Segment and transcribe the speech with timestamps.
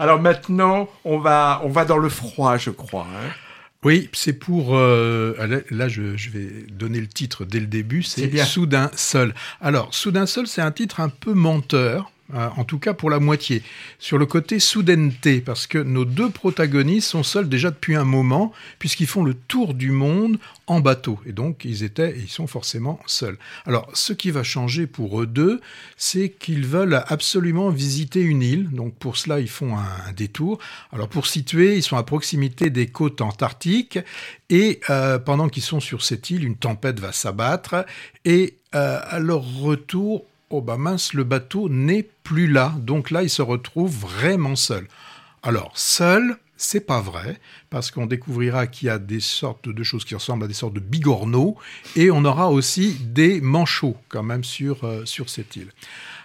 [0.00, 3.06] Alors maintenant, on va, on va dans le froid, je crois.
[3.06, 3.28] Hein.
[3.84, 4.74] Oui, c'est pour...
[4.74, 9.34] Euh, là, je, je, vais donner le titre dès le début, c'est Soudain Seul.
[9.60, 13.62] Alors, Soudain Seul, c'est un titre un peu menteur, en tout cas pour la moitié,
[13.98, 18.52] sur le côté soudaineté, parce que nos deux protagonistes sont seuls déjà depuis un moment,
[18.78, 23.00] puisqu'ils font le tour du monde en bateau, et donc ils étaient, ils sont forcément
[23.06, 23.38] seuls.
[23.66, 25.60] Alors, ce qui va changer pour eux deux,
[25.96, 30.58] c'est qu'ils veulent absolument visiter une île, donc pour cela ils font un, détour.
[30.92, 33.98] Alors pour situer, ils sont à proximité des côtes antarctiques,
[34.48, 37.84] et euh, pendant qu'ils sont sur cette île, une tempête va s'abattre,
[38.24, 40.76] et euh, à leur retour, oh bah
[41.14, 42.74] le bateau n'est plus là.
[42.78, 44.86] Donc là, il se retrouve vraiment seul.
[45.42, 50.04] Alors, seul, c'est pas vrai, parce qu'on découvrira qu'il y a des sortes de choses
[50.04, 51.56] qui ressemblent à des sortes de bigorneaux,
[51.96, 55.72] et on aura aussi des manchots quand même sur, euh, sur cette île.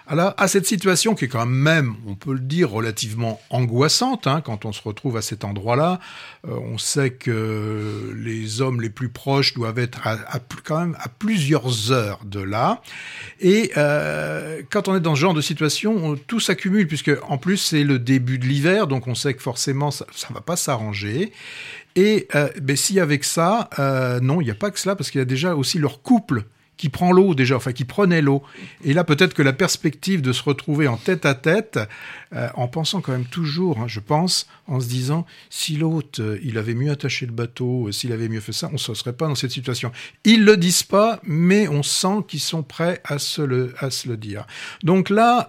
[0.07, 4.41] Alors, à cette situation qui est quand même, on peut le dire, relativement angoissante, hein,
[4.41, 5.99] quand on se retrouve à cet endroit-là,
[6.47, 11.09] euh, on sait que les hommes les plus proches doivent être à, quand même à
[11.09, 12.81] plusieurs heures de là.
[13.39, 17.57] Et euh, quand on est dans ce genre de situation, tout s'accumule, puisque en plus
[17.57, 21.31] c'est le début de l'hiver, donc on sait que forcément ça ne va pas s'arranger.
[21.95, 25.19] Et euh, si avec ça, euh, non, il n'y a pas que cela, parce qu'il
[25.19, 26.43] y a déjà aussi leur couple
[26.77, 28.43] qui prend l'eau déjà, enfin qui prenait l'eau.
[28.83, 31.79] Et là, peut-être que la perspective de se retrouver en tête à tête,
[32.33, 36.39] euh, en pensant quand même toujours, hein, je pense, en se disant, si l'autre, euh,
[36.43, 39.13] il avait mieux attaché le bateau, euh, s'il avait mieux fait ça, on ne serait
[39.13, 39.91] pas dans cette situation.
[40.23, 44.07] Ils le disent pas, mais on sent qu'ils sont prêts à se le, à se
[44.07, 44.45] le dire.
[44.83, 45.47] Donc là,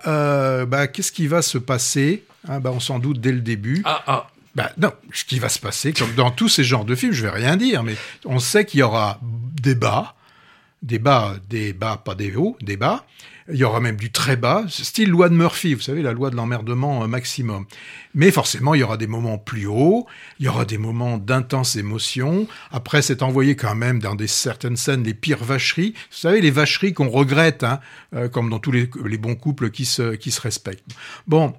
[0.66, 2.24] bah, qu'est-ce qui va se passer?
[2.48, 3.82] Hein, bah, On s'en doute dès le début.
[3.84, 4.26] Ah, ah.
[4.56, 7.22] Bah, non, ce qui va se passer, comme dans tous ces genres de films, je
[7.22, 10.15] vais rien dire, mais on sait qu'il y aura débat,
[10.86, 13.04] des bas, des bas, pas des hauts, des bas.
[13.48, 16.30] Il y aura même du très bas, style loi de Murphy, vous savez, la loi
[16.30, 17.64] de l'emmerdement euh, maximum.
[18.14, 20.06] Mais forcément, il y aura des moments plus hauts,
[20.40, 22.48] il y aura des moments d'intense émotion.
[22.72, 25.94] Après, c'est envoyé quand même dans des certaines scènes les pires vacheries.
[26.10, 27.78] Vous savez, les vacheries qu'on regrette, hein,
[28.14, 28.86] euh, comme dans tous les,
[29.18, 30.90] bons couples qui se, qui se respectent.
[31.28, 31.54] Bon,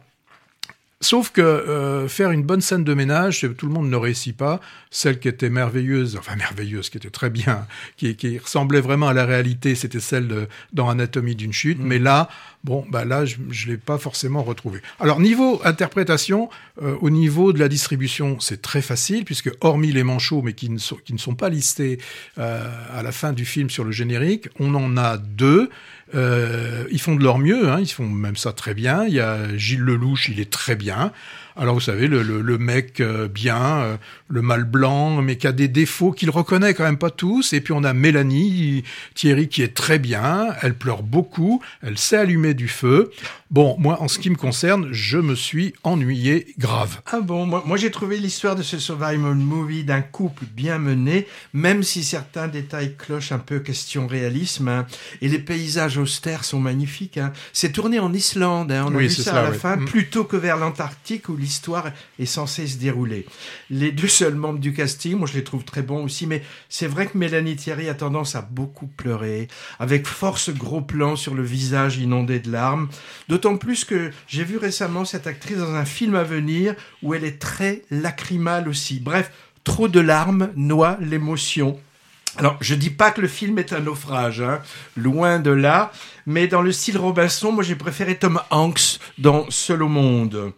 [1.08, 4.60] Sauf que euh, faire une bonne scène de ménage, tout le monde ne réussit pas.
[4.92, 9.14] Celle qui était merveilleuse, enfin merveilleuse, qui était très bien, qui, qui ressemblait vraiment à
[9.14, 11.80] la réalité, c'était celle de, dans Anatomie d'une chute.
[11.80, 11.88] Mm.
[11.88, 12.28] Mais là,
[12.66, 14.82] bon, bah là, je ne l'ai pas forcément retrouvé.
[15.00, 16.50] Alors niveau interprétation,
[16.82, 20.70] euh, au niveau de la distribution, c'est très facile puisque hormis les manchots, mais qui
[20.70, 22.00] ne sont, qui ne sont pas listés
[22.38, 25.70] euh, à la fin du film sur le générique, on en a deux.
[26.16, 29.06] Euh, ils font de leur mieux, hein, ils font même ça très bien.
[29.06, 31.12] Il y a Gilles Lelouch, il est très bien.
[31.60, 33.98] Alors vous savez, le, le, mec euh, bien, euh,
[34.28, 37.54] le mâle blanc, mais qui a des défauts qu'il reconnaît quand même pas tous.
[37.54, 38.84] Et puis on a Mélanie
[39.16, 43.12] Thierry qui est très bien, elle pleure beaucoup, elle sait allumer du feu.
[43.50, 47.02] Bon, moi en ce qui me concerne, je me suis ennuyé grave.
[47.08, 51.28] Ah bon, moi, moi j'ai trouvé l'histoire de ce survival movie d'un couple bien mené,
[51.54, 54.68] même si certains détails clochent un peu question réalisme.
[54.68, 54.86] Hein.
[55.22, 57.18] Et les paysages austères sont magnifiques.
[57.18, 57.34] Hein.
[57.54, 58.86] C'est tourné en Islande, hein.
[58.88, 59.86] on a vu ça, à la fin, mm.
[59.86, 63.26] plutôt que vers l'Antarctique où l'histoire est censée se dérouler.
[63.70, 66.88] Les deux seuls membres du casting, moi je les trouve très bons aussi, mais c'est
[66.88, 69.48] vrai que Mélanie Thierry a tendance à beaucoup pleurer,
[69.80, 72.90] avec force gros plans sur le visage inondé de larmes.
[73.30, 77.24] D'autant plus que j'ai vu récemment cette actrice dans un film à venir où elle
[77.24, 79.00] est très lacrymale aussi.
[79.00, 79.32] Bref,
[79.64, 81.80] trop de larmes noie l'émotion.
[82.36, 84.60] Alors, je dis pas que le film est un naufrage, hein,
[84.98, 85.92] loin de là,
[86.26, 90.54] mais dans le style Robinson, moi j'ai préféré Tom Hanks dans Seul au monde.